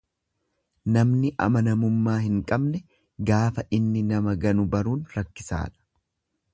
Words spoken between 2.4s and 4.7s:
qabne gaafa inni nama ganu